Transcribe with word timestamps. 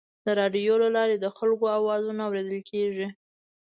د 0.25 0.27
راډیو 0.39 0.73
له 0.83 0.89
لارې 0.95 1.15
د 1.19 1.25
خلکو 1.37 1.65
اواز 1.77 2.03
اورېدل 2.25 2.59
کېږي. 2.71 3.07